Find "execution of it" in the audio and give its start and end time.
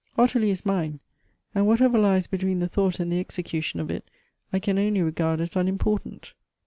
3.19-4.09